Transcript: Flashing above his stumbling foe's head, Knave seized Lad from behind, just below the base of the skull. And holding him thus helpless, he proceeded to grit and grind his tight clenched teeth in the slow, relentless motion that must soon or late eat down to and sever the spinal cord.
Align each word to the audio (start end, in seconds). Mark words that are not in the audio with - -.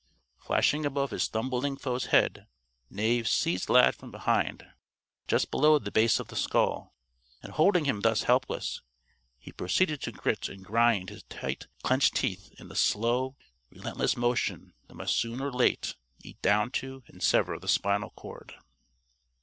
Flashing 0.39 0.83
above 0.83 1.11
his 1.11 1.21
stumbling 1.21 1.77
foe's 1.77 2.05
head, 2.07 2.47
Knave 2.89 3.27
seized 3.27 3.69
Lad 3.69 3.93
from 3.93 4.09
behind, 4.09 4.65
just 5.27 5.51
below 5.51 5.77
the 5.77 5.91
base 5.91 6.19
of 6.19 6.29
the 6.29 6.35
skull. 6.35 6.95
And 7.43 7.53
holding 7.53 7.85
him 7.85 8.01
thus 8.01 8.23
helpless, 8.23 8.81
he 9.37 9.51
proceeded 9.51 10.01
to 10.01 10.11
grit 10.11 10.49
and 10.49 10.65
grind 10.65 11.11
his 11.11 11.21
tight 11.29 11.67
clenched 11.83 12.15
teeth 12.15 12.51
in 12.57 12.67
the 12.67 12.75
slow, 12.75 13.35
relentless 13.69 14.17
motion 14.17 14.73
that 14.87 14.95
must 14.95 15.15
soon 15.15 15.39
or 15.39 15.51
late 15.51 15.93
eat 16.23 16.41
down 16.41 16.71
to 16.71 17.03
and 17.05 17.21
sever 17.21 17.59
the 17.59 17.67
spinal 17.67 18.09
cord. 18.09 18.55